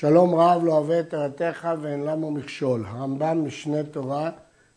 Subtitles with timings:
[0.00, 2.84] שלום רב לא אוהב את תורתך ואין למה מכשול.
[2.86, 4.30] הרמב"ם משנה תורה,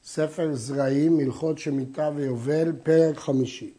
[0.04, 3.74] ספר זרעים, הלכות שמיטה ויובל, פרק חמישי.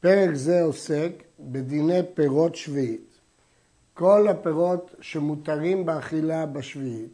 [0.00, 3.18] פרק זה עוסק בדיני פירות שביעית.
[3.94, 7.12] כל הפירות שמותרים באכילה בשביעית,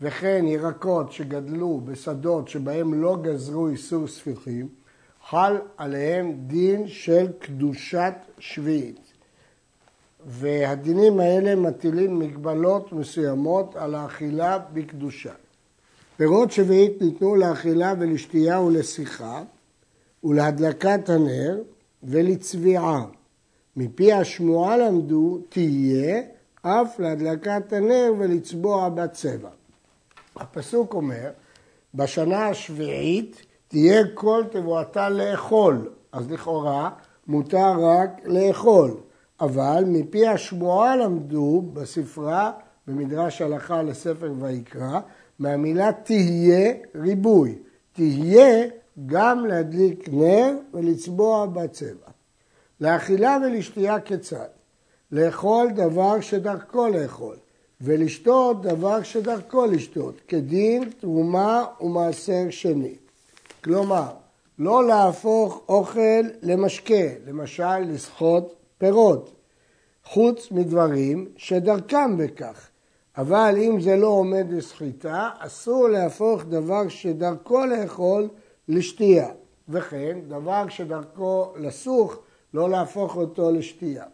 [0.00, 4.68] וכן ירקות שגדלו בשדות שבהם לא גזרו איסור ספיחים,
[5.28, 9.05] חל עליהם דין של קדושת שביעית.
[10.26, 15.32] והדינים האלה מטילים מגבלות מסוימות על האכילה בקדושה.
[16.16, 19.42] פירות שביעית ניתנו לאכילה ולשתייה ולשיחה
[20.24, 21.58] ולהדלקת הנר
[22.02, 23.04] ולצביעה.
[23.76, 26.22] מפי השמועה למדו תהיה
[26.62, 29.50] אף להדלקת הנר ולצבוע בצבע.
[30.36, 31.30] הפסוק אומר,
[31.94, 36.90] בשנה השביעית תהיה כל תבואתה לאכול, אז לכאורה
[37.26, 38.96] מותר רק לאכול.
[39.40, 42.52] אבל מפי השמועה למדו בספרה,
[42.86, 45.00] במדרש הלכה לספר ויקרא,
[45.38, 47.58] מהמילה תהיה ריבוי.
[47.92, 48.68] תהיה
[49.06, 52.10] גם להדליק נר ולצבוע בצבע.
[52.80, 54.46] לאכילה ולשתייה כיצד?
[55.12, 57.36] לאכול דבר שדרכו לאכול,
[57.80, 62.94] ולשתות דבר שדרכו לשתות, כדין תרומה ומעשר שני.
[63.64, 64.08] כלומר,
[64.58, 69.34] לא להפוך אוכל למשקה, למשל לסחוט פירות,
[70.04, 72.68] חוץ מדברים שדרכם בכך.
[73.16, 78.28] אבל אם זה לא עומד לסחיטה, אסור להפוך דבר שדרכו לאכול
[78.68, 79.28] לשתייה.
[79.68, 82.18] וכן, דבר שדרכו לסוך,
[82.54, 84.04] לא להפוך אותו לשתייה.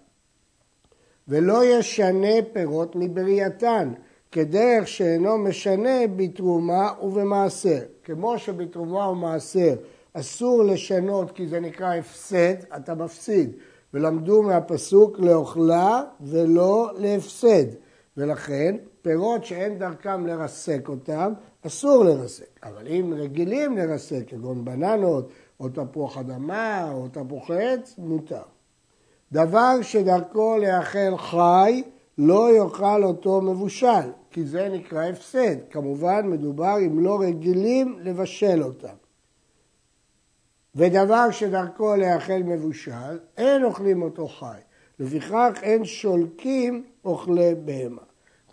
[1.29, 3.93] ולא ישנה פירות מברייתן,
[4.33, 7.79] כדרך שאינו משנה בתרומה ובמעשר.
[8.05, 9.75] כמו שבתרומה ומעשר
[10.13, 13.53] אסור לשנות כי זה נקרא הפסד, אתה מפסיד.
[13.95, 17.67] ולמדו מהפסוק לאוכלה ולא להפסד.
[18.17, 21.33] ולכן פירות שאין דרכם לרסק אותם,
[21.67, 22.61] אסור לרסק.
[22.63, 25.29] אבל אם רגילים לרסק, כגון בננות,
[25.61, 28.43] או תפוח אדמה, או תפוחי עץ, מותר.
[29.33, 31.83] דבר שדרכו לאכל חי,
[32.19, 35.57] לא יאכל אותו מבושל, כי זה נקרא הפסד.
[35.71, 39.02] כמובן מדובר אם לא רגילים לבשל אותם.
[40.75, 44.61] ודבר שדרכו להאכל מבושל, אין אוכלים אותו חי.
[44.99, 48.03] לפיכך אין שולקים אוכלי בהמה.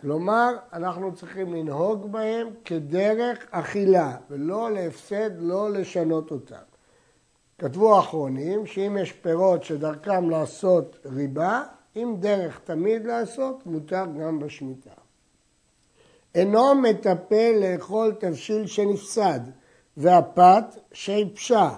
[0.00, 6.56] כלומר, אנחנו צריכים לנהוג בהם כדרך אכילה, ולא להפסד, לא לשנות אותם.
[7.58, 11.62] כתבו האחרונים שאם יש פירות שדרכם לעשות ריבה,
[11.96, 14.90] אם דרך תמיד לעשות, מותר גם בשמיטה.
[16.34, 19.40] אינו מטפל לאכול תבשיל שנפסד,
[19.96, 21.70] והפת שיבשה,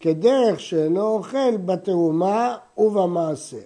[0.00, 3.56] כדרך שאינו אוכל בתרומה ובמעשר.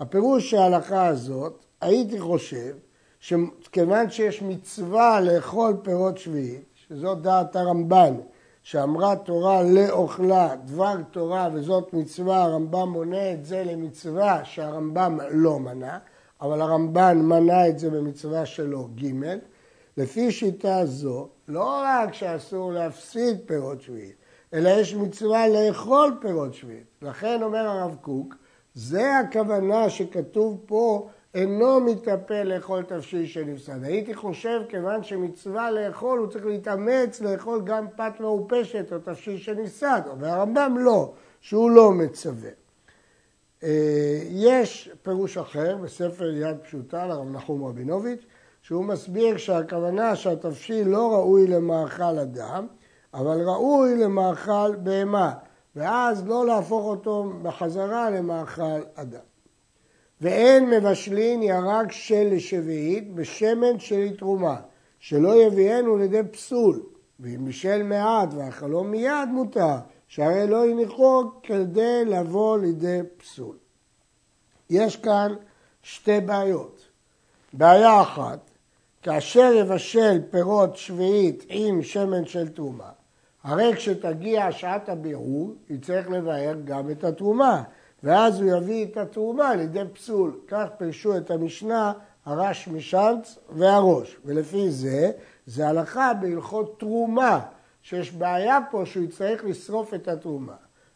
[0.00, 2.74] הפירוש של ההלכה הזאת, הייתי חושב
[3.20, 8.14] שכיוון שיש מצווה לאכול פירות שביעית, שזאת דעת הרמב"ן,
[8.62, 15.98] שאמרה תורה לאוכלה דבר תורה וזאת מצווה, הרמב"ם מונה את זה למצווה שהרמב"ם לא מנה,
[16.40, 19.36] אבל הרמב"ן מנה את זה במצווה שלו ג',
[19.96, 24.21] לפי שיטה זו, לא רק שאסור להפסיד פירות שביעית,
[24.54, 26.86] אלא יש מצווה לאכול פירות שביעית.
[27.02, 28.34] לכן אומר הרב קוק,
[28.74, 33.84] זה הכוונה שכתוב פה, אינו מתאפה לאכול תבשיל שנפסד.
[33.84, 40.00] הייתי חושב, כיוון שמצווה לאכול, הוא צריך להתאמץ לאכול גם פת מעופשת או תבשיל שנפסד,
[40.12, 42.50] אבל הרמב"ם לא, שהוא לא מצווה.
[43.62, 48.24] אה, יש פירוש אחר בספר יד פשוטה לרב נחום רבינוביץ',
[48.62, 52.66] שהוא מסביר שהכוונה שהתבשיל לא ראוי למאכל אדם,
[53.14, 55.32] אבל ראוי למאכל בהמה,
[55.76, 59.20] ואז לא להפוך אותו בחזרה למאכל אדם.
[60.20, 64.56] ואין מבשלין ירק של לשביעית בשמן של תרומה,
[64.98, 66.82] שלא יביאנו לידי פסול,
[67.20, 69.76] ואם בשל מעט ואכלו מיד מותר,
[70.08, 73.56] שהרי לא יניחו כדי לבוא לידי פסול.
[74.70, 75.34] יש כאן
[75.82, 76.88] שתי בעיות.
[77.52, 78.50] בעיה אחת,
[79.02, 82.90] כאשר יבשל פירות שביעית עם שמן של תרומה,
[83.44, 87.62] הרי כשתגיע שעת הבירור, יצטרך לבאר גם את התרומה,
[88.02, 90.40] ואז הוא יביא את התרומה לידי פסול.
[90.48, 91.92] כך פירשו את המשנה
[92.26, 95.10] הרש משלץ והראש, ולפי זה,
[95.46, 97.40] זה הלכה בהלכות תרומה,
[97.82, 100.54] שיש בעיה פה שהוא יצטרך לשרוף את התרומה.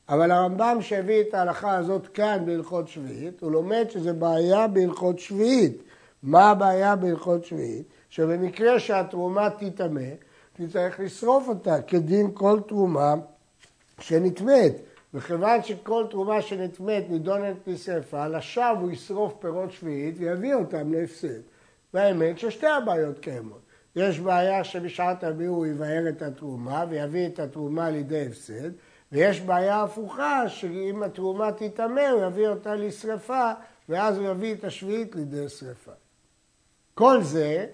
[0.08, 5.82] אבל הרמב"ם שהביא את ההלכה הזאת כאן בהלכות שביעית, הוא לומד שזה בעיה בהלכות שביעית.
[6.22, 7.88] מה הבעיה בהלכות שביעית?
[8.08, 10.00] שבמקרה שהתרומה תיטמא,
[10.56, 13.14] תצטרך לשרוף אותה כדין כל תרומה
[14.00, 14.72] שנטמאת.
[15.14, 21.40] וכיוון שכל תרומה שנטמאת נידונת לשרפה, לשווא הוא ישרוף פירות שביעית ויביא אותם להפסד.
[21.94, 23.60] והאמת ששתי הבעיות קיימות.
[23.96, 28.70] יש בעיה שבשעת הביאור הוא יבאר את התרומה ויביא את התרומה לידי הפסד,
[29.12, 33.50] ויש בעיה הפוכה שאם התרומה תיטמא הוא יביא אותה לשרפה
[33.88, 35.92] ואז הוא יביא את השביעית לידי שרפה.
[36.94, 37.66] כל זה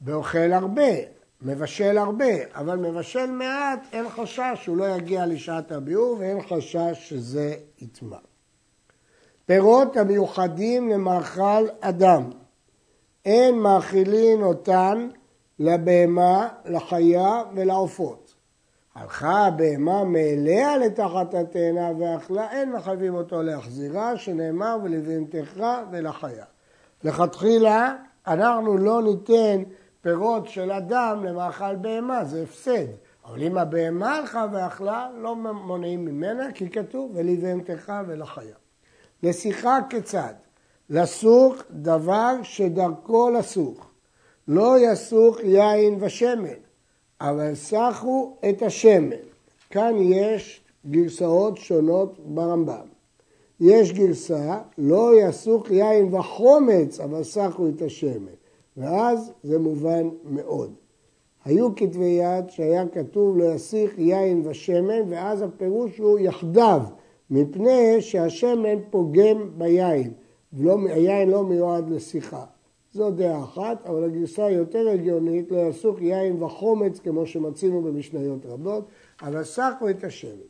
[0.00, 6.42] באוכל הרבה, מבשל הרבה, אבל מבשל מעט, אין חשש שהוא לא יגיע לשעת הביאור ואין
[6.42, 8.16] חשש שזה יטמע.
[9.46, 12.30] פירות המיוחדים למאכל אדם,
[13.24, 15.08] אין מאכילין אותן
[15.58, 18.34] לבהמה, לחיה ולעופות.
[18.94, 26.44] הלכה הבהמה מאליה לתחת התאנה ואכלה, אין מחייבים אותו להחזירה, שנאמר ולבהמתך ולחיה.
[27.04, 27.96] לכתחילה
[28.26, 29.62] אנחנו לא ניתן
[30.08, 32.86] פירות של אדם למאכל בהמה, זה הפסד.
[33.24, 38.54] אבל אם הבהמה הלכה ואכלה, לא מונעים ממנה, כי כתוב ולבהמתך ולחיה.
[39.22, 40.34] לשיחה כיצד?
[40.90, 43.90] לסוך דבר שדרכו לסוך.
[44.48, 46.60] לא יסוך יין ושמן,
[47.20, 49.16] אבל סחו את השמן.
[49.70, 52.86] כאן יש גרסאות שונות ברמב"ם.
[53.60, 58.37] יש גרסה, לא יסוך יין וחומץ, אבל סחו את השמן.
[58.78, 60.74] ואז זה מובן מאוד.
[61.44, 66.82] היו כתבי יד שהיה כתוב לא יסיך יין ושמן, ואז הפירוש הוא יחדיו,
[67.30, 70.12] מפני שהשמן פוגם ביין,
[70.52, 72.44] והיין לא מיועד לשיחה.
[72.92, 78.84] זו דעה אחת, אבל הגרסה היותר הגיונית, לא יסוך יין וחומץ, כמו שמצינו במשניות רבות,
[79.22, 80.48] אבל סחו את השמן.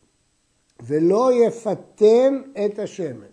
[0.82, 3.26] ולא יפתם את השמן.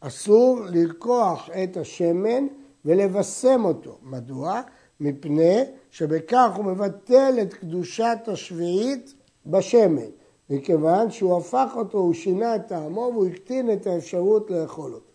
[0.00, 2.46] אסור ללקוח את השמן
[2.84, 3.98] ולבשם אותו.
[4.02, 4.60] מדוע?
[5.00, 9.14] מפני שבכך הוא מבטל את קדושת השביעית
[9.46, 10.10] בשמן,
[10.50, 15.12] מכיוון שהוא הפך אותו, הוא שינה את טעמו והוא הקטין את האפשרות לאכול אותו.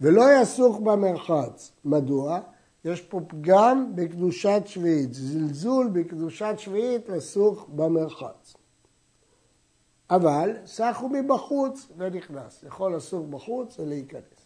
[0.00, 1.72] ולא יסוך במרחץ.
[1.84, 2.40] מדוע?
[2.84, 8.54] יש פה פגם בקדושת שביעית, זלזול בקדושת שביעית לסוך במרחץ.
[10.10, 14.45] אבל סחו מבחוץ ונכנס, יכול לסוך בחוץ ולהיכנס.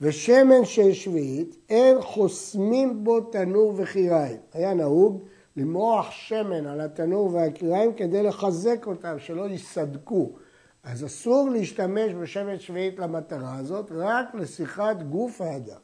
[0.00, 4.36] ושמן של שביעית, אין חוסמים בו תנור וחיריים.
[4.52, 5.22] היה נהוג
[5.56, 10.30] למרוח שמן על התנור והקיריים כדי לחזק אותם, שלא ייסדקו.
[10.84, 15.78] אז אסור להשתמש בשמן שביעית למטרה הזאת, רק לשיחת גוף האדם.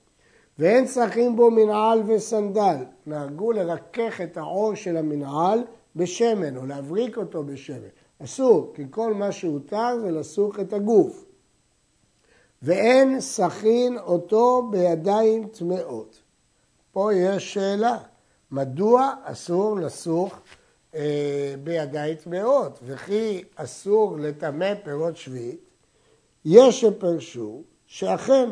[0.58, 2.76] ואין צריכים בו מנעל וסנדל.
[3.06, 5.64] נהגו לרכך את העור של המנעל
[5.96, 7.88] בשמן, או להבריק אותו בשמן.
[8.24, 11.24] אסור, כי כל מה שהותר זה לסוך את הגוף.
[12.62, 16.22] ואין סכין אותו בידיים טמאות.
[16.92, 17.98] פה יש שאלה,
[18.50, 20.40] מדוע אסור לסוך
[20.94, 25.60] אה, בידיים טמאות, וכי אסור לטמא פירות שביעית?
[26.44, 28.48] יש שפרשו שאכן,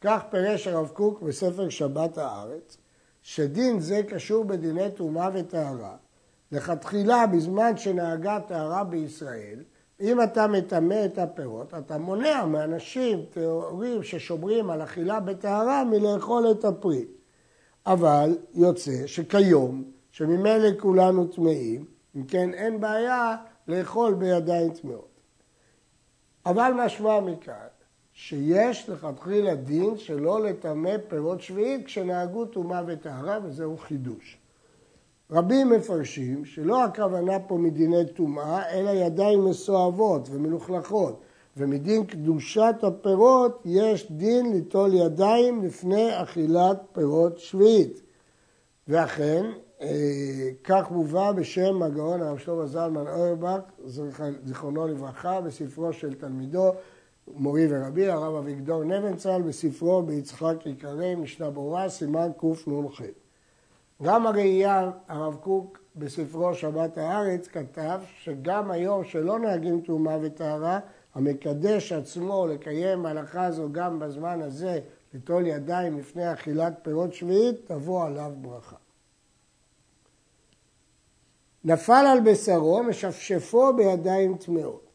[0.00, 2.76] כך פירש הרב קוק בספר שבת הארץ,
[3.22, 5.96] שדין זה קשור בדיני טומאה וטהרה.
[6.52, 9.62] לכתחילה, בזמן שנהגה טהרה בישראל,
[10.00, 16.64] אם אתה מטמא את הפירות, אתה מונע מאנשים טהורים ששומרים על אכילה בטהרה מלאכול את
[16.64, 17.04] הפרי.
[17.86, 21.84] אבל יוצא שכיום, שממילא כולנו טמאים,
[22.16, 23.36] אם כן אין בעיה
[23.68, 25.20] לאכול בידיים טמאות.
[26.46, 27.66] אבל משמע מכאן
[28.12, 34.38] שיש לכתחילה דין שלא לטמא פירות שביעית כשנהגו טומאה וטהרה, וזהו חידוש.
[35.30, 41.20] רבים מפרשים שלא הכוונה פה מדיני טומאה, אלא ידיים מסואבות ומלוכלכות,
[41.56, 48.02] ומדין קדושת הפירות יש דין ליטול ידיים לפני אכילת פירות שביעית.
[48.88, 49.44] ואכן,
[49.80, 53.60] אה, כך מובא בשם הגאון הרב שלמה זלמן אוירבך,
[54.44, 56.72] זיכרונו לברכה, בספרו של תלמידו,
[57.26, 63.02] מורי ורבי, הרב אביגדור נבנצל, בספרו ביצחק עיקרי, משנה ברורה, סימן קנ"ח.
[64.02, 70.80] גם הראייה, הרב קוק בספרו שבת הארץ כתב שגם היום שלא נהגים תרומה וטהרה,
[71.14, 74.80] המקדש עצמו לקיים הלכה זו גם בזמן הזה,
[75.14, 78.76] ליטול ידיים לפני אכילת פירות שביעית, תבוא עליו ברכה.
[81.64, 84.88] נפל על בשרו, משפשפו בידיים טמאות.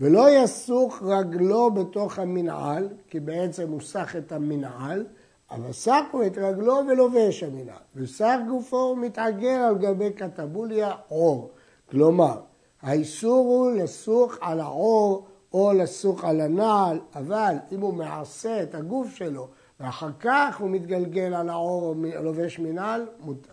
[0.00, 5.06] ולא יסוך רגלו בתוך המנעל, כי בעצם הוא סח את המנעל,
[5.50, 11.50] אבל סחו את רגלו ולובש המנהל, וסח גופו מתעגל על גבי קטבוליה עור.
[11.90, 12.40] כלומר,
[12.82, 19.14] האיסור הוא לסוך על העור או לסוך על הנעל, אבל אם הוא מעשה את הגוף
[19.14, 19.48] שלו
[19.80, 23.52] ואחר כך הוא מתגלגל על העור או לובש מנהל, מותר.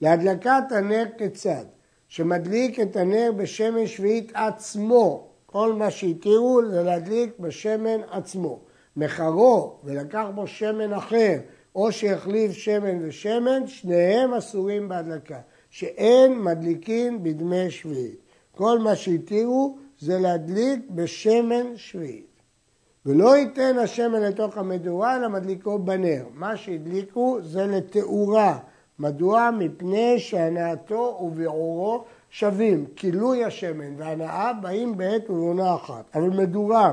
[0.00, 1.64] להדלקת הנר כיצד?
[2.08, 5.28] שמדליק את הנר בשמן שביעית עצמו.
[5.46, 8.60] כל מה שהתירו זה להדליק בשמן עצמו.
[8.98, 11.38] מחרו ולקח בו שמן אחר
[11.74, 15.38] או שיחליף שמן ושמן, שניהם אסורים בהדלקה,
[15.70, 18.20] שאין מדליקין בדמי שביעית.
[18.56, 22.26] כל מה שהתירו זה להדליק בשמן שביעית.
[23.06, 26.24] ולא ייתן השמן לתוך המדורה, אלא מדליקו בנר.
[26.34, 28.58] מה שהדליקו זה לתאורה.
[28.98, 29.50] מדוע?
[29.58, 32.86] מפני שהנאתו וביעורו שווים.
[32.96, 36.04] כילוי השמן והנאה באים בעת ובעונה אחת.
[36.14, 36.92] אבל מדורה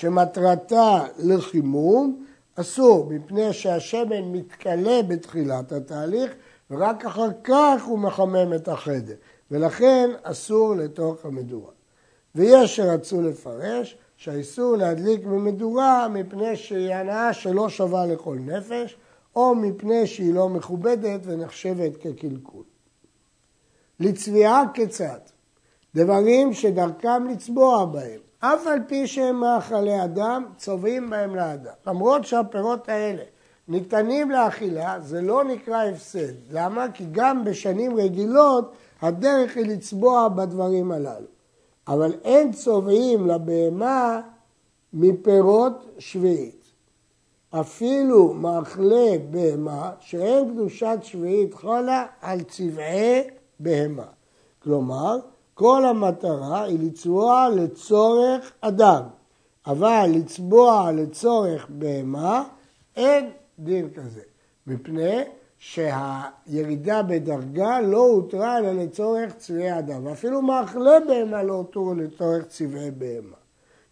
[0.00, 6.32] שמטרתה לחימום, אסור, מפני שהשמן מתכלה בתחילת התהליך,
[6.70, 9.14] ורק אחר כך הוא מחמם את החדר.
[9.50, 11.72] ולכן אסור לתוך המדורה.
[12.34, 18.96] ויש שרצו לפרש שהאיסור להדליק במדורה מפני שהיא הנאה שלא שווה לכל נפש,
[19.36, 22.64] או מפני שהיא לא מכובדת ונחשבת כקלקול.
[24.00, 25.20] לצביעה כיצד?
[25.94, 31.72] דברים שדרכם לצבוע בהם, אף על פי שהם מאכלי אדם, צובעים בהם לאדם.
[31.86, 33.22] למרות שהפירות האלה
[33.68, 36.32] ניתנים לאכילה, זה לא נקרא הפסד.
[36.50, 36.86] למה?
[36.94, 41.26] כי גם בשנים רגילות הדרך היא לצבוע בדברים הללו.
[41.88, 44.20] אבל אין צובעים לבהמה
[44.92, 46.64] מפירות שביעית.
[47.50, 53.22] אפילו מאכלי בהמה שאין קדושת שביעית חלה על צבעי
[53.60, 54.06] בהמה.
[54.62, 55.18] כלומר,
[55.60, 59.02] כל המטרה היא לצבוע לצורך אדם,
[59.66, 62.44] אבל לצבוע לצורך בהמה
[62.96, 64.20] אין דין כזה,
[64.66, 65.22] מפני
[65.58, 72.90] שהירידה בדרגה לא הותרה אלא לצורך צבעי אדם, ואפילו מאכלי בהמה לא הותרו לצורך צבעי
[72.90, 73.36] בהמה.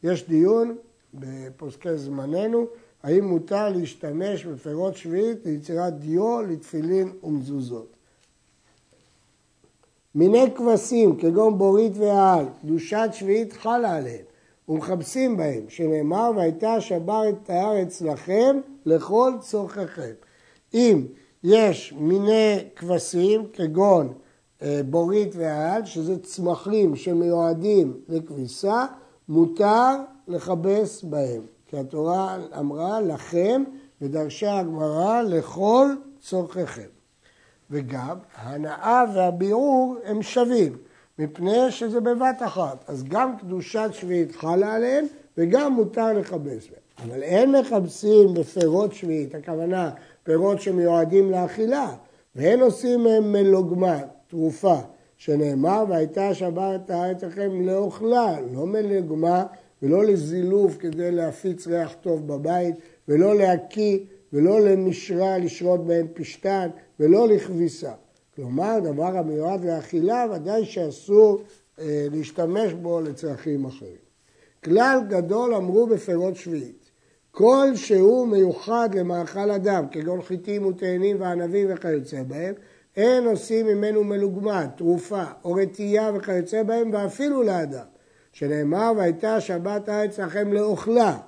[0.02, 0.76] יש דיון
[1.14, 2.66] בפוסקי זמננו,
[3.02, 7.97] האם מותר להשתמש בפירות שביעית ליצירת דיו לתפילין ומזוזות.
[10.18, 14.25] מיני כבשים כגון בורית והעל, קדושת שביעית חלה עליהם
[14.68, 20.12] ומכבסים בהם, שנאמר והייתה השבר את הארץ לכם לכל צורככם.
[20.75, 21.06] אם
[21.44, 24.12] יש מיני כבשים כגון
[24.62, 28.87] אה, בורית והעל, שזה צמחים שמיועדים לכביסה,
[29.28, 29.96] מותר
[30.28, 31.42] לכבס בהם.
[31.66, 33.64] כי התורה אמרה לכם
[34.02, 35.88] ודרשה הגמרא לכל
[36.20, 36.97] צורככם.
[37.70, 40.76] וגם הנאה והביעור הם שווים,
[41.18, 42.84] מפני שזה בבת אחת.
[42.87, 45.06] אז גם קדושת שביעית חלה עליהם
[45.38, 47.08] וגם מותר לכבס בהם.
[47.08, 49.90] אבל אין מכבסים בפירות שביעית, הכוונה
[50.22, 51.92] פירות שמיועדים לאכילה,
[52.37, 53.98] ואין עושים מהם מלוגמה,
[54.28, 54.76] תרופה,
[55.16, 59.46] שנאמר והייתה שבת הארץ לכם לאוכלה, לא מלוגמה
[59.82, 62.75] ולא לזילוף כדי להפיץ ריח טוב בבית,
[63.08, 63.98] ולא להקיא
[64.32, 66.68] ולא למשרה לשרות בהן פשתן,
[67.00, 67.92] ולא לכביסה.
[68.37, 71.42] כלומר, דבר המיועד לאכילה, ודאי שאסור
[71.78, 74.08] אה, להשתמש בו לצרכים אחרים.
[74.64, 76.90] כלל גדול אמרו בפירות שביעית,
[77.30, 82.54] כל שהוא מיוחד למאכל אדם, כגון חיטים ותאנים וענבים וכיוצא בהם,
[82.97, 87.85] אין עושים ממנו מלוגמה, תרופה או רטייה וכיוצא בהם, ואפילו לאדם.
[88.32, 91.18] שנאמר, והייתה שבת הארץ לכם לאוכלה.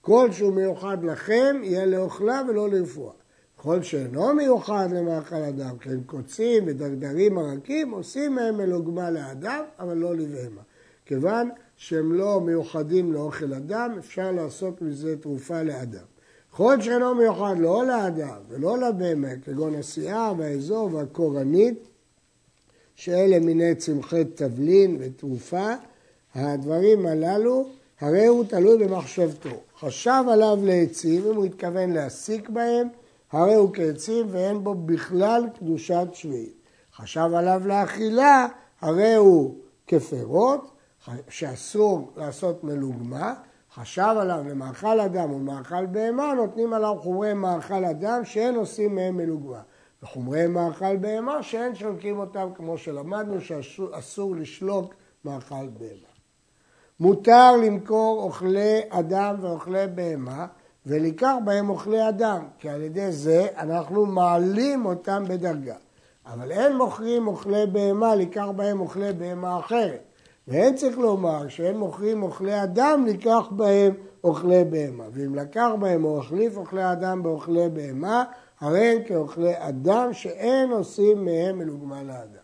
[0.00, 3.12] כל שהוא מיוחד לכם, יהיה לאוכלה ולא לרפואה.
[3.56, 10.16] כל שאינו מיוחד למאכל אדם, כן קוצים ודרדרים מרקים, עושים מהם מלוגמה לאדם, אבל לא
[10.16, 10.60] לבהמה.
[11.06, 16.04] כיוון שהם לא מיוחדים לאוכל אדם, אפשר לעשות מזה תרופה לאדם.
[16.50, 21.88] כל שאינו מיוחד לא לאדם ולא לבהמה, כגון הסיעה והאזור והקורנית,
[22.94, 25.72] שאלה מיני צמחי תבלין ותרופה,
[26.34, 27.68] הדברים הללו,
[28.00, 29.48] הרי הוא תלוי במחשבתו.
[29.78, 32.88] חשב עליו לעצים, אם הוא התכוון להסיק בהם,
[33.32, 36.60] הרי הוא כעצים ואין בו בכלל קדושת שביעית.
[36.96, 38.46] חשב עליו לאכילה,
[38.80, 39.54] הרי הוא
[39.86, 40.70] כפירות,
[41.28, 43.34] שאסור לעשות מלוגמה,
[43.74, 49.60] חשב עליו למאכל אדם ומאכל בהמה, נותנים עליו חומרי מאכל אדם שאין עושים מהם מלוגמה.
[50.02, 56.09] וחומרי מאכל בהמה שאין שולקים אותם, כמו שלמדנו, שאסור לשלוק מאכל בהמה.
[57.00, 60.46] מותר למכור אוכלי אדם ואוכלי בהמה,
[60.86, 65.74] וליקח בהם אוכלי אדם, כי על ידי זה אנחנו מעלים אותם בדרגה.
[66.26, 70.02] אבל אין מוכרים אוכלי בהמה, לקח בהם אוכלי בהמה אחרת.
[70.48, 75.04] ואין צריך לומר שאין מוכרים אוכלי אדם, לקח בהם אוכלי בהמה.
[75.12, 78.24] ואם לקח בהם או החליף אוכלי אדם באוכלי בהמה,
[78.60, 82.39] הרי הם כאוכלי אדם שאין עושים מהם מלוגמה לאדם.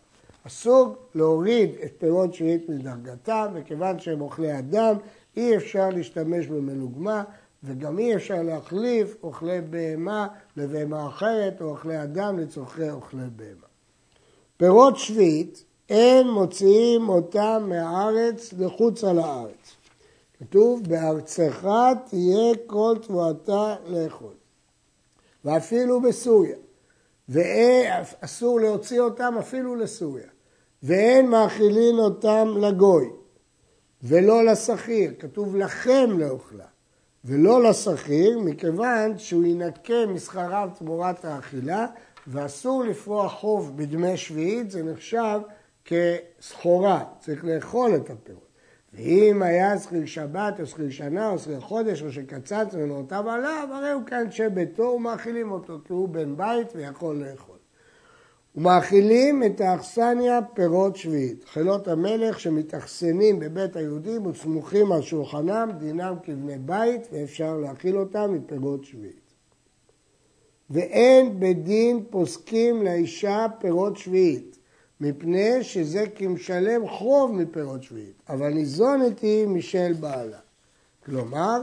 [0.47, 4.95] אסור להוריד את פירות שביעית מדרגתם, וכיוון שהם אוכלי אדם,
[5.37, 7.23] אי אפשר להשתמש במלוגמה,
[7.63, 10.27] וגם אי אפשר להחליף אוכלי בהמה
[10.57, 13.67] לבהמה אחרת, או אוכלי אדם לצורכי אוכלי בהמה.
[14.57, 19.75] פירות שביעית, אין מוציאים אותם מהארץ לחוץ על הארץ.
[20.39, 21.67] כתוב, בארצך
[22.09, 24.33] תהיה כל תבואתה לאכול.
[25.45, 26.55] ואפילו בסוריה.
[27.29, 30.27] ואסור להוציא אותם אפילו לסוריה.
[30.83, 33.09] ואין מאכילין אותם לגוי,
[34.03, 36.65] ולא לשכיר, כתוב לכם לאוכלה,
[37.25, 41.85] ולא לשכיר, מכיוון שהוא ינקה משכריו תמורת האכילה,
[42.27, 45.39] ואסור לפרוע חוב בדמי שביעית, זה נחשב
[45.85, 48.47] כסחורה, צריך לאכול את הפירות.
[48.93, 53.91] ואם היה שכיר שבת או שכיר שנה או שכיר חודש או שקצץ ממנותיו עליו, הרי
[53.91, 57.56] הוא כאנשי ביתו ומאכילים אותו, כי הוא בן בית ויכול לאכול.
[58.57, 61.43] ומאכילים את האכסניה פירות שביעית.
[61.47, 68.85] חילות המלך שמתאכסנים בבית היהודים וסמוכים על שולחנם, דינם כבני בית, ואפשר להאכיל אותם מפירות
[68.85, 69.33] שביעית.
[70.69, 74.57] ואין בדין פוסקים לאישה פירות שביעית,
[75.01, 80.39] מפני שזה כמשלם חוב מפירות שביעית, אבל ניזונת היא משל בעלה.
[81.05, 81.61] כלומר,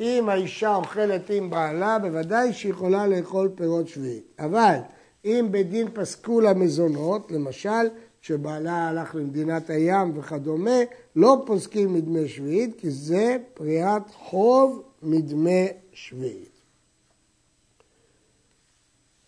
[0.00, 4.24] אם האישה אוכלת עם בעלה, בוודאי שהיא יכולה לאכול פירות שביעית.
[4.38, 4.76] אבל
[5.24, 7.88] אם בדין פסקו לה מזונות, למשל,
[8.22, 10.80] כשבעלה הלך למדינת הים וכדומה,
[11.16, 16.60] לא פוסקים מדמי שביעית, כי זה פריעת חוב מדמי שביעית.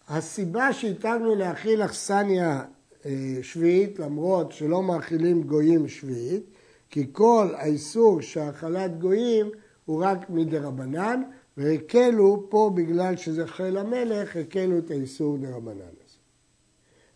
[0.08, 2.64] הסיבה שהטבנו להכיל אכסניה
[3.06, 3.11] אה,
[3.42, 6.42] שביעית, למרות שלא מאכילים גויים שביעית,
[6.90, 9.50] כי כל האיסור שהאכלת גויים
[9.84, 11.22] הוא רק מדרבנן,
[11.56, 16.16] והקלו פה בגלל שזה חיל המלך, הקלו את האיסור דרבנן הזה.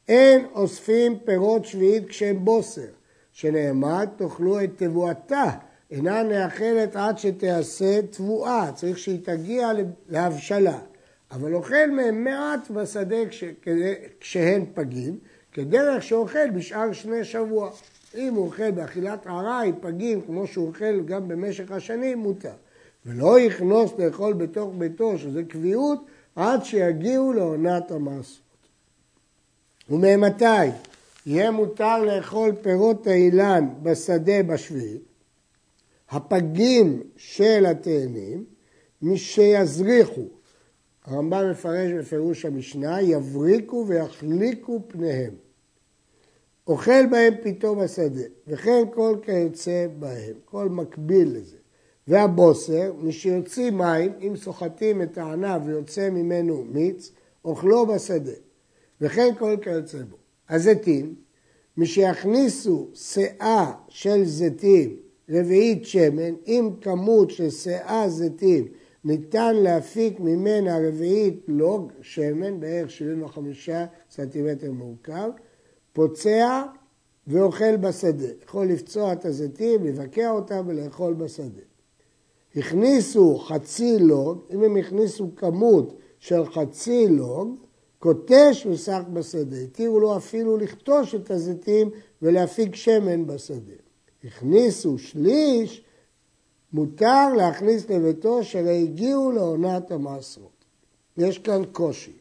[0.09, 2.89] אין אוספים פירות שביעית כשהם בוסר,
[3.33, 5.51] שנאמר תאכלו את תבואתה,
[5.91, 9.69] אינה נאכלת עד שתיעשה תבואה, צריך שהיא תגיע
[10.09, 10.79] להבשלה.
[11.31, 13.45] אבל אוכל מהם מעט בשדה כש,
[14.21, 15.19] כשהן פגים,
[15.53, 17.71] כדרך שאוכל בשאר שני שבוע.
[18.15, 22.53] אם הוא אוכל באכילת עראי, פגים, כמו שהוא אוכל גם במשך השנים, מותר.
[23.07, 28.47] ולא יכנוס לאכול בתוך ביתו, שזה קביעות, עד שיגיעו לעונת המעשרות.
[29.91, 30.71] וממתי
[31.27, 35.03] יהיה מותר לאכול פירות האילן בשדה בשביעית?
[36.11, 38.45] הפגים של התאנים,
[39.03, 40.27] משיזריחו,
[41.05, 45.35] הרמב"ם מפרש בפירוש המשנה, יבריקו ויחליקו פניהם.
[46.67, 51.57] אוכל בהם פתאום השדה, וכן כל כיוצא בהם, כל מקביל לזה.
[52.09, 57.13] והבוסר, משיוציא מים, אם סוחטים את הענב ויוצא ממנו מיץ,
[57.45, 58.33] אוכלו בשדה,
[59.01, 60.17] וכן כל כיוצא בו.
[60.49, 61.15] הזיתים,
[61.77, 64.97] משיכניסו שאה של זיתים
[65.31, 68.69] רביעית שמן, אם כמות של שאה זיתים
[69.05, 73.71] ניתן להפיק ממנה רביעית לוג שמן, בערך 75
[74.11, 75.29] סנטימטר מורכב,
[75.93, 76.63] פוצע
[77.27, 78.29] ואוכל בשדה.
[78.45, 81.63] יכול לפצוע את הזיתים, לבקע אותם ולאכול בשדה.
[82.57, 87.57] הכניסו חצי לוג, אם הם הכניסו כמות של חצי לוג,
[87.99, 89.57] קוטש ושק בשדה.
[89.57, 91.91] התירו לו אפילו לכתוש את הזיתים
[92.23, 93.73] ולהפיק שמן בשדה.
[94.25, 95.85] הכניסו שליש,
[96.73, 100.65] מותר להכניס לביתו שהרי הגיעו לעונת המעשרות.
[101.17, 102.17] יש כאן קושי.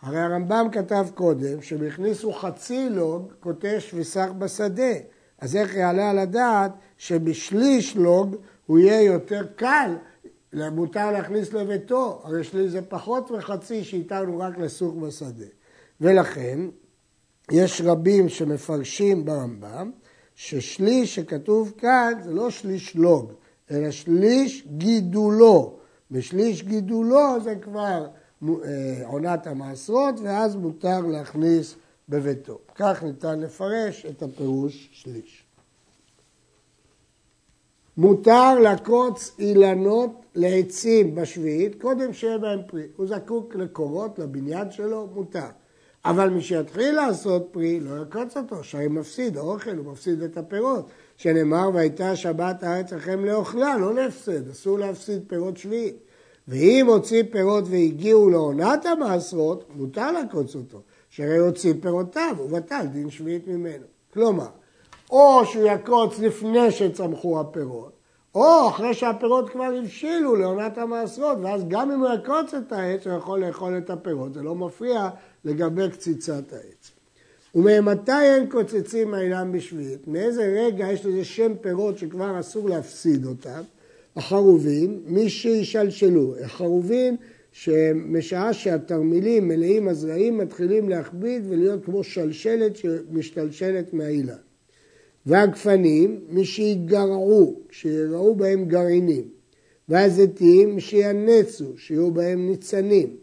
[0.00, 4.92] הרי הרמב"ם כתב קודם שהם הכניסו חצי לוג, קוטש ושק בשדה.
[5.38, 9.96] אז איך יעלה על הדעת שבשליש לוג הוא יהיה יותר קל,
[10.52, 15.46] מותר להכניס לביתו, הרי שליש זה פחות מחצי שאיתנו רק לסוך בשדה.
[16.00, 16.60] ולכן
[17.50, 19.90] יש רבים שמפרשים ברמב"ם
[20.34, 23.32] ששליש שכתוב כאן זה לא שליש לוג,
[23.70, 25.78] אלא שליש גידולו.
[26.10, 28.06] ושליש גידולו זה כבר
[28.42, 31.74] אה, עונת המעשרות, ואז מותר להכניס
[32.08, 32.58] בביתו.
[32.74, 35.43] כך ניתן לפרש את הפירוש שליש.
[37.96, 42.86] מותר לקוץ אילנות לעצים בשביעית, קודם שיהיה בהם פרי.
[42.96, 45.46] הוא זקוק לקורות, לבניין שלו, מותר.
[46.04, 50.88] אבל מי שיתחיל לעשות פרי, לא יקוץ אותו, שהרי מפסיד אוכל, הוא מפסיד את הפירות.
[51.16, 55.96] שנאמר, והייתה שבת הארץ לכם לאוכלה, לא להפסד, אסור להפסיד פירות שביעית.
[56.48, 60.80] ואם הוציא פירות והגיעו לעונת המעשרות, מותר לקוץ אותו,
[61.10, 63.84] שהרי הוציא פירותיו, הוא בטל דין שביעית ממנו.
[64.12, 64.48] כלומר,
[65.10, 67.92] או שהוא יקוץ לפני שצמחו הפירות,
[68.34, 73.16] או אחרי שהפירות כבר הבשילו לעונת המעשרות, ואז גם אם הוא יקוץ את העץ, הוא
[73.16, 75.08] יכול לאכול את הפירות, זה לא מפריע
[75.44, 76.90] לגבי קציצת העץ.
[77.54, 80.08] וממתי אין קוצצים מהאילן בשביעית?
[80.08, 83.60] מאיזה רגע יש לזה שם פירות שכבר אסור להפסיד אותם?
[84.16, 86.34] החרובים, מי שישלשלו.
[86.44, 87.16] החרובים
[87.52, 94.34] שמשעה שהתרמילים מלאים הזרעים מתחילים להכביד ולהיות כמו שלשלת שמשתלשלת מהאילן.
[95.26, 99.28] והגפנים, מי שיגרעו, שיראו בהם גרעינים.
[99.88, 103.16] והזיתים, שינצו, שיהיו בהם ניצנים.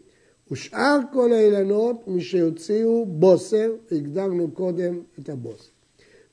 [0.50, 5.70] ושאר כל האילנות משיוציאו בוסר, הגדרנו קודם את הבוסר.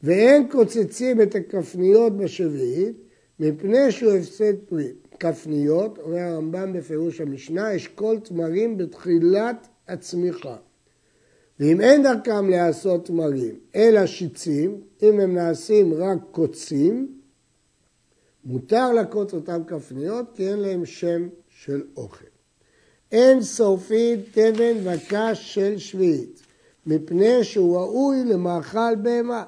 [0.04, 2.96] ואין קוצצים את הכפניות בשביעית,
[3.40, 4.92] מפני שהוא הפסד פרי.
[5.20, 10.56] כפניות, אומר הרמב"ם בפירוש המשנה, יש כל תמרים בתחילת הצמיחה.
[11.60, 17.20] ואם אין דרכם לעשות תמרים, אלא שיצים, אם הם נעשים רק קוצים,
[18.46, 22.26] מותר לקוץ אותם כפניות, כי אין להם שם של אוכל.
[23.12, 26.42] אין סופית תבן וקש של שביעית,
[26.86, 29.44] מפני שהוא ראוי למאכל בהמה.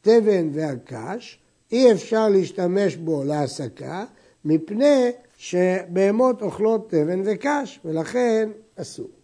[0.00, 1.38] תבן והקש,
[1.72, 4.04] אי אפשר להשתמש בו להסקה,
[4.44, 9.17] מפני שבהמות אוכלות תבן וקש, ולכן אסור.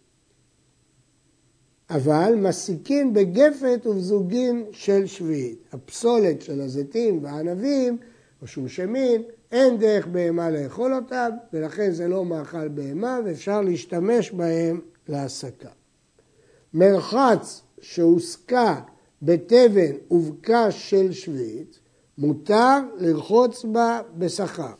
[1.90, 5.58] אבל מסיקין בגפת ובזוגין של שביעית.
[5.72, 7.96] הפסולת של הזיתים והענבים,
[8.42, 14.30] או שום מין, אין דרך בהמה לאכול אותם, ולכן זה לא מאכל בהמה, ואפשר להשתמש
[14.30, 15.68] בהם להסקה.
[16.74, 18.80] מרחץ שהוסקה
[19.22, 21.78] בתבן ובקש של שביעית,
[22.18, 24.72] מותר לרחוץ בה בשכר.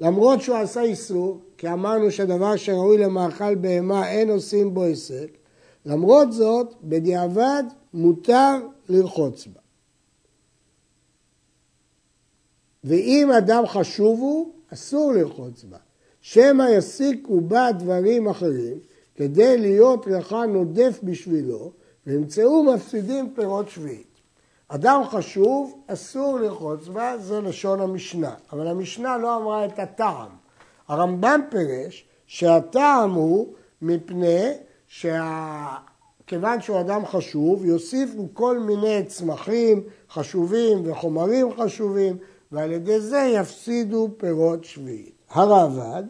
[0.00, 5.39] למרות שהוא עשה איסור, כי אמרנו שדבר שראוי למאכל בהמה אין עושים בו היסק,
[5.86, 7.64] למרות זאת, בדיעבד
[7.94, 8.56] מותר
[8.88, 9.60] לרחוץ בה.
[12.84, 15.78] ואם אדם חשוב הוא, אסור לרחוץ בה.
[16.20, 18.78] שמא יסיקו בה דברים אחרים,
[19.14, 21.72] כדי להיות ריחה נודף בשבילו,
[22.06, 24.06] וימצאו מפסידים פירות שביעית.
[24.68, 28.34] אדם חשוב, אסור לרחוץ בה, זה לשון המשנה.
[28.52, 30.28] אבל המשנה לא אמרה את הטעם.
[30.88, 34.52] הרמב"ם פירש שהטעם הוא מפני
[34.90, 42.16] שכיוון שהוא אדם חשוב, יוסיפו כל מיני צמחים חשובים וחומרים חשובים,
[42.52, 45.14] ועל ידי זה יפסידו פירות שביעית.
[45.30, 46.02] הרעב"ד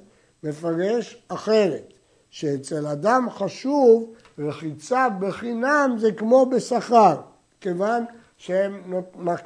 [0.43, 1.93] מפרש אחרת,
[2.31, 7.17] שאצל אדם חשוב רחיצה בחינם זה כמו בשכר,
[7.61, 8.05] כיוון
[8.37, 8.83] שהם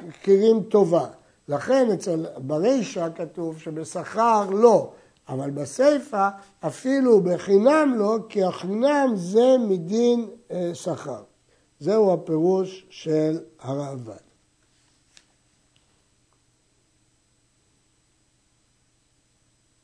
[0.07, 1.05] מכירים טובה.
[1.47, 4.91] לכן אצל ברישא כתוב שבשכר לא,
[5.29, 11.23] אבל בסיפא אפילו בחינם לא, כי החינם זה מדין אה, שכר.
[11.79, 14.25] זהו הפירוש של הרעב"ד.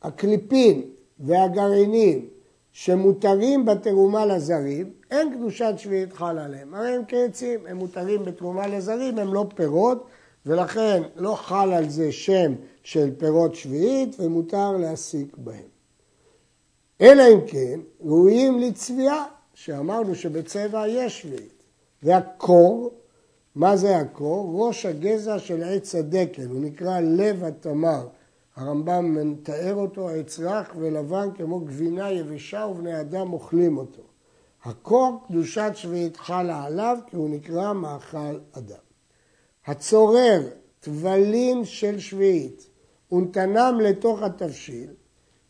[0.02, 0.82] הקליפין
[1.20, 2.30] והגרעינים
[2.72, 6.74] שמותרים בתרומה לזרים, אין קדושת שביעית חלה עליהם.
[6.74, 10.08] הרי הם כעצים, הם מותרים בתרומה לזרים, הם לא פירות,
[10.46, 15.70] ולכן לא חל על זה שם של פירות שביעית, ומותר להסיק בהם.
[17.02, 21.64] אלא אם כן, ראויים לצביעה, שאמרנו שבצבע יש שביעית.
[22.04, 22.92] והקור,
[23.56, 24.66] מה זה הקור?
[24.66, 28.08] ראש הגזע של עץ הדקל, הוא נקרא לב התמר.
[28.56, 34.02] הרמב"ם מתאר אותו, עץ רך ולבן כמו גבינה יבשה ובני אדם אוכלים אותו.
[34.64, 38.91] הקור קדושת שביעית חלה עליו כי הוא נקרא מאכל אדם.
[39.68, 40.42] הצורר
[40.80, 42.68] טבלים של שביעית
[43.12, 44.90] ונתנם לתוך התבשיל,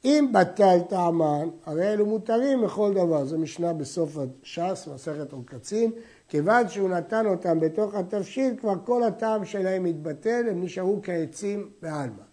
[0.05, 3.25] אם בטל טעמן, הרי אלו מותרים לכל דבר.
[3.25, 5.91] זו משנה בסוף הש"ס, מסכת עוקצין.
[6.27, 12.23] כיוון שהוא נתן אותם בתוך התבשיל, כבר כל הטעם שלהם התבטל, הם נשארו כעצים בעלמא.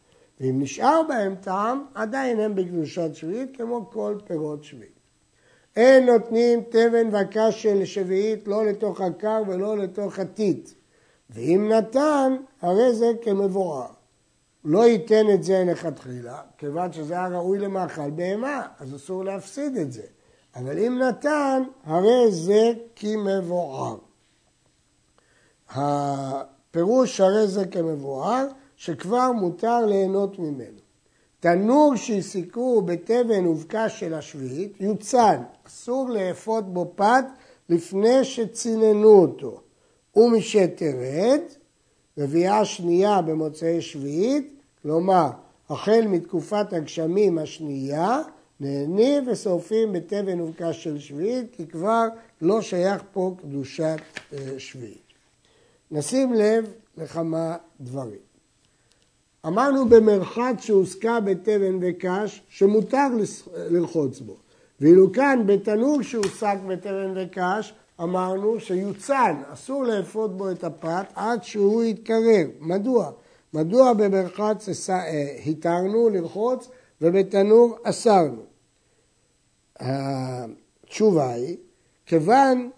[0.41, 4.99] ואם נשאר בהם טעם, עדיין הם בקדושת שביעית, כמו כל פירות שביעית.
[5.77, 10.71] אין נותנים תבן וקש של שביעית לא לתוך הקר ולא לתוך הטיט.
[11.31, 13.87] ואם נתן, הרי זה כמבואר.
[14.65, 19.93] לא ייתן את זה לכתחילה, כיוון שזה היה ראוי למאכל בהמה, אז אסור להפסיד את
[19.93, 20.03] זה.
[20.57, 23.97] אבל אם נתן, הרי זה כמבואר.
[25.71, 30.79] הפירוש הרי זה כמבואר, שכבר מותר ליהנות ממנו.
[31.41, 37.25] תנור שהסיקו בתבן ובקש של השביעית יוצן, אסור לאפות בו פת
[37.69, 39.61] לפני שציננו אותו.
[40.19, 41.41] ומשתרד,
[42.19, 45.29] רביעה שנייה במוצאי שביעית, כלומר,
[45.71, 48.23] החל מתקופת הגשמים השנייה,
[48.61, 52.07] נהנים ושורפים בתבן ובקש של שביעית, כי כבר
[52.43, 53.99] לא שייך פה קדושת
[54.33, 55.03] אה, שביעית.
[55.91, 58.29] נשים לב לכמה דברים.
[59.47, 63.07] אמרנו במרחץ שהוסקה בתבן וקש שמותר
[63.57, 64.37] לרחוץ בו.
[64.81, 71.85] ואילו כאן בתנור שהוסק בתבן וקש אמרנו שיוצן, אסור לאפות בו את הפת עד שהוא
[71.85, 72.47] יתקרר.
[72.61, 73.11] מדוע?
[73.55, 76.69] מדוע במרחץ אה, התרנו לרחוץ
[77.01, 78.43] ובתנור אסרנו?
[79.81, 81.57] התשובה היא,
[82.07, 82.71] כיוון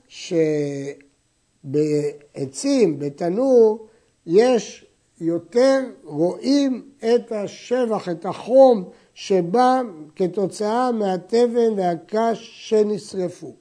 [1.64, 3.86] שבעצים, בתנור,
[4.26, 4.86] יש
[5.20, 9.80] יותר רואים את השבח, את החום שבא
[10.16, 13.54] כתוצאה מהתבן והקש שנשרפו.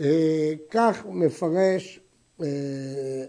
[0.00, 2.00] אה, כך מפרש
[2.42, 2.46] אה,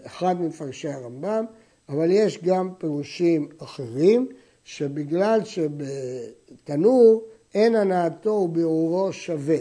[0.06, 1.44] אחד מפרשי הרמב"ם,
[1.88, 4.28] אבל יש גם פירושים אחרים,
[4.64, 9.58] שבגלל שבתנור אין הנאתו וביעורו שווה,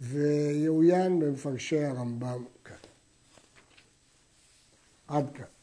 [0.00, 2.76] ויעוין במפרשי הרמב"ם כאן.
[5.08, 5.55] עד כאן.